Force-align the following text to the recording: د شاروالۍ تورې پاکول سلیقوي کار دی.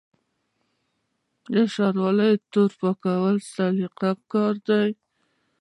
د 1.53 1.55
شاروالۍ 1.73 2.33
تورې 2.51 2.75
پاکول 2.79 3.35
سلیقوي 3.53 4.11
کار 4.31 4.53
دی. 4.67 4.89